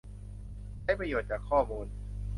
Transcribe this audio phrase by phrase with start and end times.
[0.81, 1.87] ใช้ประโยชน์จากข้อมูล